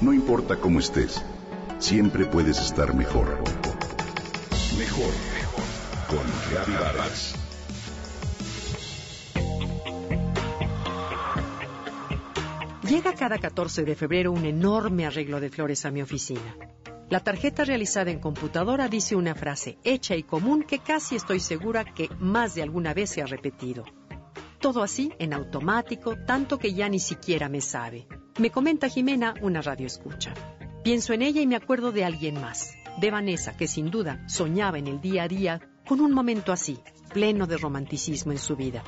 No 0.00 0.14
importa 0.14 0.56
cómo 0.56 0.78
estés, 0.78 1.22
siempre 1.78 2.24
puedes 2.24 2.58
estar 2.58 2.94
mejor. 2.94 3.38
Mejor, 4.78 5.12
mejor. 5.34 5.64
Con 6.08 6.74
Vargas. 6.74 7.34
Llega 12.88 13.14
cada 13.14 13.36
14 13.38 13.84
de 13.84 13.94
febrero 13.94 14.32
un 14.32 14.46
enorme 14.46 15.04
arreglo 15.04 15.38
de 15.38 15.50
flores 15.50 15.84
a 15.84 15.90
mi 15.90 16.00
oficina. 16.00 16.56
La 17.10 17.20
tarjeta 17.20 17.64
realizada 17.64 18.10
en 18.10 18.20
computadora 18.20 18.88
dice 18.88 19.16
una 19.16 19.34
frase 19.34 19.76
hecha 19.84 20.16
y 20.16 20.22
común 20.22 20.62
que 20.62 20.78
casi 20.78 21.16
estoy 21.16 21.40
segura 21.40 21.84
que 21.84 22.08
más 22.18 22.54
de 22.54 22.62
alguna 22.62 22.94
vez 22.94 23.10
se 23.10 23.20
ha 23.20 23.26
repetido. 23.26 23.84
Todo 24.60 24.82
así 24.82 25.12
en 25.18 25.34
automático, 25.34 26.16
tanto 26.24 26.58
que 26.58 26.72
ya 26.72 26.88
ni 26.88 27.00
siquiera 27.00 27.50
me 27.50 27.60
sabe. 27.60 28.06
Me 28.38 28.50
comenta 28.50 28.88
Jimena, 28.88 29.34
una 29.42 29.60
radio 29.60 29.86
escucha. 29.86 30.32
Pienso 30.82 31.12
en 31.12 31.22
ella 31.22 31.40
y 31.40 31.46
me 31.46 31.56
acuerdo 31.56 31.92
de 31.92 32.04
alguien 32.04 32.40
más, 32.40 32.74
de 32.98 33.10
Vanessa, 33.10 33.56
que 33.56 33.66
sin 33.66 33.90
duda 33.90 34.26
soñaba 34.28 34.78
en 34.78 34.86
el 34.86 35.00
día 35.00 35.24
a 35.24 35.28
día 35.28 35.60
con 35.86 36.00
un 36.00 36.12
momento 36.12 36.52
así, 36.52 36.78
pleno 37.12 37.46
de 37.46 37.58
romanticismo 37.58 38.32
en 38.32 38.38
su 38.38 38.56
vida. 38.56 38.82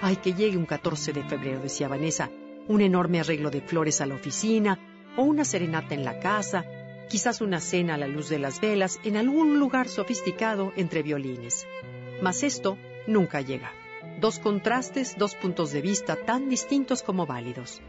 Ay, 0.00 0.16
que 0.16 0.32
llegue 0.32 0.56
un 0.56 0.66
14 0.66 1.12
de 1.12 1.24
febrero, 1.24 1.60
decía 1.60 1.88
Vanessa, 1.88 2.30
un 2.68 2.80
enorme 2.80 3.20
arreglo 3.20 3.50
de 3.50 3.60
flores 3.60 4.00
a 4.00 4.06
la 4.06 4.14
oficina, 4.14 4.78
o 5.16 5.24
una 5.24 5.44
serenata 5.44 5.94
en 5.94 6.04
la 6.04 6.20
casa, 6.20 6.64
quizás 7.08 7.40
una 7.40 7.60
cena 7.60 7.94
a 7.94 7.98
la 7.98 8.06
luz 8.06 8.28
de 8.28 8.38
las 8.38 8.60
velas 8.60 9.00
en 9.04 9.16
algún 9.16 9.58
lugar 9.58 9.88
sofisticado 9.88 10.72
entre 10.76 11.02
violines. 11.02 11.66
Mas 12.22 12.44
esto 12.44 12.78
nunca 13.06 13.40
llega. 13.40 13.72
Dos 14.20 14.38
contrastes, 14.38 15.16
dos 15.16 15.34
puntos 15.34 15.72
de 15.72 15.80
vista 15.80 16.14
tan 16.14 16.50
distintos 16.50 17.02
como 17.02 17.24
válidos. 17.24 17.80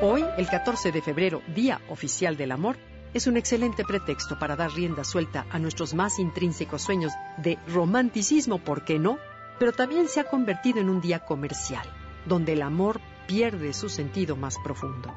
Hoy, 0.00 0.24
el 0.36 0.48
14 0.48 0.90
de 0.90 1.00
febrero, 1.00 1.40
Día 1.54 1.80
Oficial 1.88 2.36
del 2.36 2.50
Amor, 2.50 2.78
es 3.14 3.28
un 3.28 3.36
excelente 3.36 3.84
pretexto 3.84 4.40
para 4.40 4.56
dar 4.56 4.72
rienda 4.72 5.04
suelta 5.04 5.46
a 5.48 5.60
nuestros 5.60 5.94
más 5.94 6.18
intrínsecos 6.18 6.82
sueños 6.82 7.12
de 7.36 7.60
romanticismo, 7.68 8.58
¿por 8.58 8.84
qué 8.84 8.98
no? 8.98 9.18
Pero 9.60 9.70
también 9.70 10.08
se 10.08 10.18
ha 10.18 10.24
convertido 10.24 10.80
en 10.80 10.90
un 10.90 11.00
día 11.00 11.20
comercial, 11.20 11.86
donde 12.26 12.54
el 12.54 12.62
amor 12.62 13.00
pierde 13.28 13.72
su 13.72 13.88
sentido 13.88 14.34
más 14.34 14.56
profundo. 14.64 15.14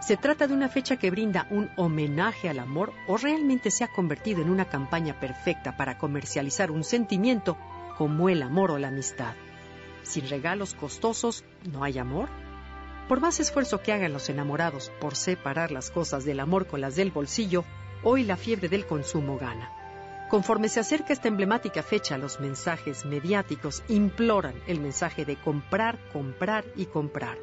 ¿Se 0.00 0.16
trata 0.16 0.46
de 0.46 0.54
una 0.54 0.70
fecha 0.70 0.96
que 0.96 1.10
brinda 1.10 1.46
un 1.50 1.68
homenaje 1.76 2.48
al 2.48 2.60
amor 2.60 2.94
o 3.06 3.18
realmente 3.18 3.70
se 3.70 3.84
ha 3.84 3.88
convertido 3.88 4.40
en 4.40 4.48
una 4.48 4.64
campaña 4.64 5.20
perfecta 5.20 5.76
para 5.76 5.98
comercializar 5.98 6.70
un 6.70 6.82
sentimiento 6.82 7.58
como 7.98 8.30
el 8.30 8.42
amor 8.42 8.70
o 8.70 8.78
la 8.78 8.88
amistad? 8.88 9.34
Sin 10.02 10.28
regalos 10.28 10.74
costosos, 10.74 11.44
¿no 11.70 11.84
hay 11.84 11.98
amor? 11.98 12.28
Por 13.08 13.20
más 13.20 13.40
esfuerzo 13.40 13.82
que 13.82 13.92
hagan 13.92 14.12
los 14.12 14.28
enamorados 14.28 14.90
por 15.00 15.16
separar 15.16 15.72
las 15.72 15.90
cosas 15.90 16.24
del 16.24 16.40
amor 16.40 16.66
con 16.66 16.80
las 16.80 16.96
del 16.96 17.10
bolsillo, 17.10 17.64
hoy 18.02 18.24
la 18.24 18.36
fiebre 18.36 18.68
del 18.68 18.86
consumo 18.86 19.38
gana. 19.38 19.70
Conforme 20.30 20.68
se 20.68 20.78
acerca 20.78 21.12
esta 21.12 21.26
emblemática 21.26 21.82
fecha, 21.82 22.16
los 22.16 22.38
mensajes 22.38 23.04
mediáticos 23.04 23.82
imploran 23.88 24.54
el 24.68 24.80
mensaje 24.80 25.24
de 25.24 25.34
comprar, 25.34 25.98
comprar 26.12 26.64
y 26.76 26.86
comprar. 26.86 27.36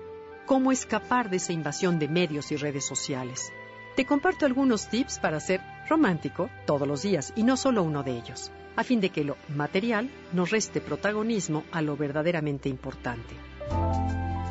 ¿Cómo 0.46 0.72
escapar 0.72 1.30
de 1.30 1.36
esa 1.36 1.52
invasión 1.52 2.00
de 2.00 2.08
medios 2.08 2.54
y 2.54 2.56
redes 2.56 2.86
sociales? 2.86 3.52
Te 3.98 4.06
comparto 4.06 4.46
algunos 4.46 4.88
tips 4.88 5.20
para 5.20 5.42
ser 5.42 5.60
romántico 5.88 6.50
todos 6.66 6.88
los 6.88 7.02
días 7.02 7.34
y 7.36 7.44
no 7.44 7.58
solo 7.58 7.84
uno 7.84 8.04
de 8.04 8.18
ellos, 8.18 8.52
a 8.76 8.84
fin 8.84 9.02
de 9.02 9.10
que 9.10 9.24
lo 9.24 9.38
material 9.56 10.10
nos 10.34 10.52
reste 10.52 10.82
protagonismo 10.82 11.64
a 11.72 11.82
lo 11.82 11.98
verdaderamente 11.98 12.70
importante. 12.70 13.36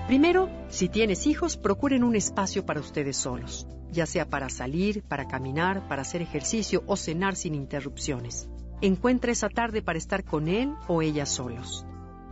Primero, 0.06 0.48
si 0.68 0.88
tienes 0.88 1.26
hijos, 1.26 1.56
procuren 1.56 2.04
un 2.04 2.14
espacio 2.14 2.64
para 2.64 2.80
ustedes 2.80 3.16
solos, 3.16 3.66
ya 3.90 4.06
sea 4.06 4.28
para 4.28 4.48
salir, 4.48 5.02
para 5.02 5.26
caminar, 5.26 5.88
para 5.88 6.02
hacer 6.02 6.22
ejercicio 6.22 6.84
o 6.86 6.96
cenar 6.96 7.34
sin 7.34 7.54
interrupciones. 7.54 8.48
Encuentra 8.80 9.32
esa 9.32 9.48
tarde 9.48 9.82
para 9.82 9.98
estar 9.98 10.22
con 10.22 10.48
él 10.48 10.74
o 10.86 11.02
ella 11.02 11.26
solos. 11.26 11.84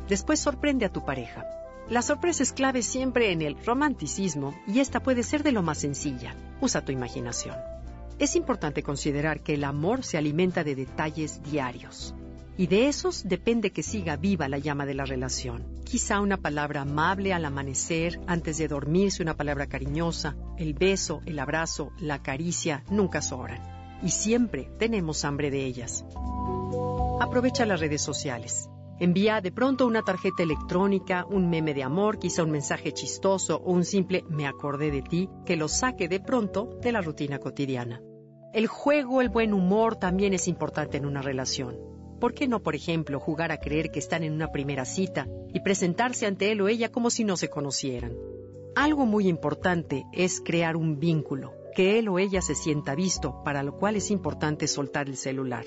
Después 0.09 0.39
sorprende 0.39 0.85
a 0.85 0.93
tu 0.93 1.05
pareja. 1.05 1.45
La 1.89 2.03
sorpresa 2.03 2.43
es 2.43 2.53
clave 2.53 2.83
siempre 2.83 3.33
en 3.33 3.43
el 3.43 3.57
romanticismo 3.65 4.55
y 4.67 4.81
esta 4.81 5.01
puede 5.01 5.23
ser 5.23 5.43
de 5.43 5.53
lo 5.53 5.63
más 5.63 5.79
sencilla. 5.79 6.35
Usa 6.61 6.85
tu 6.85 6.93
imaginación. 6.93 7.74
Es 8.19 8.37
importante 8.37 8.83
considerar 8.83 9.43
que 9.43 9.55
el 9.55 9.65
amor 9.65 10.05
se 10.05 10.19
alimenta 10.19 10.63
de 10.65 10.75
detalles 10.75 11.43
diarios 11.43 12.15
y 12.57 12.69
de 12.69 12.87
esos 12.89 13.27
depende 13.27 13.73
que 13.73 13.83
siga 13.83 14.17
viva 14.17 14.49
la 14.49 14.59
llama 14.59 14.87
de 14.87 14.95
la 14.95 15.05
relación. 15.05 15.67
Quizá 15.85 16.21
una 16.21 16.37
palabra 16.37 16.83
amable 16.83 17.33
al 17.33 17.45
amanecer, 17.45 18.21
antes 18.27 18.59
de 18.59 18.69
dormirse 18.69 19.23
una 19.23 19.37
palabra 19.37 19.67
cariñosa, 19.67 20.37
el 20.57 20.75
beso, 20.75 21.21
el 21.27 21.39
abrazo, 21.39 21.91
la 21.99 22.23
caricia, 22.23 22.85
nunca 22.91 23.23
sobran. 23.23 23.61
Y 24.03 24.11
siempre 24.11 24.71
tenemos 24.79 25.25
hambre 25.25 25.51
de 25.51 25.65
ellas. 25.65 26.05
Aprovecha 27.21 27.67
las 27.67 27.81
redes 27.81 28.03
sociales. 28.03 28.69
Envía 29.01 29.41
de 29.41 29.51
pronto 29.51 29.87
una 29.87 30.03
tarjeta 30.03 30.45
electrónica, 30.45 31.27
un 31.29 31.51
meme 31.51 31.75
de 31.75 31.83
amor, 31.83 32.19
quizá 32.21 32.45
un 32.45 32.53
mensaje 32.53 32.93
chistoso 32.93 33.57
o 33.57 33.73
un 33.73 33.85
simple 33.85 34.25
me 34.29 34.47
acordé 34.47 34.93
de 34.93 35.03
ti 35.03 35.29
que 35.45 35.57
lo 35.57 35.67
saque 35.67 36.09
de 36.09 36.21
pronto 36.21 36.79
de 36.81 36.93
la 36.93 37.01
rutina 37.01 37.41
cotidiana. 37.41 38.01
El 38.53 38.69
juego, 38.69 39.21
el 39.21 39.31
buen 39.31 39.53
humor 39.53 39.97
también 39.97 40.33
es 40.33 40.47
importante 40.47 40.97
en 40.97 41.07
una 41.07 41.23
relación. 41.23 41.77
¿Por 42.21 42.35
qué 42.35 42.47
no, 42.47 42.63
por 42.63 42.77
ejemplo, 42.77 43.19
jugar 43.19 43.51
a 43.51 43.59
creer 43.59 43.91
que 43.91 43.99
están 43.99 44.23
en 44.23 44.33
una 44.33 44.53
primera 44.53 44.85
cita 44.85 45.27
y 45.53 45.59
presentarse 45.59 46.27
ante 46.27 46.53
él 46.53 46.61
o 46.61 46.69
ella 46.69 46.93
como 46.93 47.11
si 47.11 47.25
no 47.25 47.37
se 47.37 47.51
conocieran? 47.51 48.17
Algo 48.77 49.07
muy 49.07 49.27
importante 49.27 50.05
es 50.13 50.41
crear 50.41 50.77
un 50.77 51.01
vínculo, 51.01 51.53
que 51.75 51.99
él 51.99 52.09
o 52.09 52.21
ella 52.21 52.41
se 52.41 52.55
sienta 52.55 52.95
visto, 52.95 53.43
para 53.45 53.65
lo 53.65 53.77
cual 53.77 53.97
es 53.97 54.13
importante 54.13 54.69
soltar 54.69 55.09
el 55.09 55.17
celular. 55.17 55.65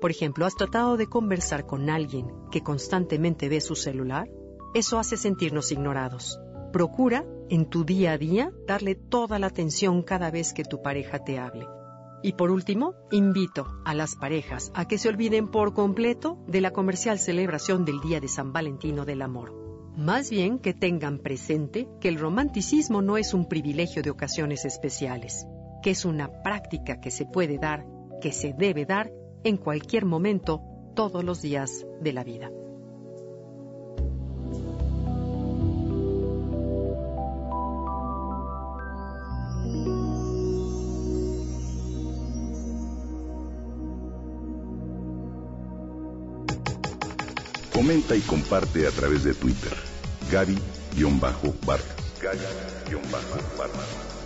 Por 0.00 0.10
ejemplo, 0.10 0.46
¿has 0.46 0.54
tratado 0.54 0.96
de 0.96 1.06
conversar 1.06 1.66
con 1.66 1.90
alguien 1.90 2.26
que 2.50 2.62
constantemente 2.62 3.48
ve 3.48 3.60
su 3.60 3.74
celular? 3.74 4.30
Eso 4.74 4.98
hace 4.98 5.16
sentirnos 5.16 5.72
ignorados. 5.72 6.40
Procura, 6.72 7.26
en 7.50 7.66
tu 7.66 7.84
día 7.84 8.12
a 8.12 8.18
día, 8.18 8.50
darle 8.66 8.94
toda 8.94 9.38
la 9.38 9.48
atención 9.48 10.02
cada 10.02 10.30
vez 10.30 10.54
que 10.54 10.64
tu 10.64 10.80
pareja 10.80 11.18
te 11.18 11.38
hable. 11.38 11.66
Y 12.22 12.32
por 12.34 12.50
último, 12.50 12.94
invito 13.10 13.66
a 13.84 13.94
las 13.94 14.14
parejas 14.16 14.70
a 14.74 14.86
que 14.86 14.96
se 14.96 15.08
olviden 15.08 15.48
por 15.50 15.74
completo 15.74 16.38
de 16.46 16.60
la 16.60 16.70
comercial 16.70 17.18
celebración 17.18 17.84
del 17.84 18.00
Día 18.00 18.20
de 18.20 18.28
San 18.28 18.52
Valentino 18.52 19.04
del 19.04 19.22
Amor. 19.22 19.54
Más 19.96 20.30
bien 20.30 20.58
que 20.58 20.72
tengan 20.72 21.18
presente 21.18 21.88
que 22.00 22.08
el 22.08 22.18
romanticismo 22.18 23.02
no 23.02 23.18
es 23.18 23.34
un 23.34 23.48
privilegio 23.48 24.02
de 24.02 24.10
ocasiones 24.10 24.64
especiales, 24.64 25.46
que 25.82 25.90
es 25.90 26.04
una 26.04 26.42
práctica 26.42 27.00
que 27.00 27.10
se 27.10 27.26
puede 27.26 27.58
dar, 27.58 27.84
que 28.20 28.32
se 28.32 28.52
debe 28.52 28.84
dar 28.86 29.10
en 29.44 29.56
cualquier 29.56 30.04
momento, 30.04 30.62
todos 30.94 31.24
los 31.24 31.42
días 31.42 31.86
de 32.00 32.12
la 32.12 32.24
vida. 32.24 32.50
Comenta 47.72 48.14
y 48.14 48.20
comparte 48.20 48.86
a 48.86 48.90
través 48.90 49.24
de 49.24 49.32
Twitter. 49.32 49.72
Gaby-Vargas. 50.30 52.00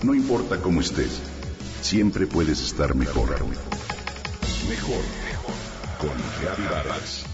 No 0.02 0.14
importa 0.14 0.60
cómo 0.60 0.80
estés, 0.80 1.20
siempre 1.80 2.26
puedes 2.26 2.60
estar 2.60 2.94
mejor. 2.94 3.36
Mejor, 4.68 5.04
mejor. 5.24 5.54
Con 5.98 6.16
Vargas. 6.70 7.33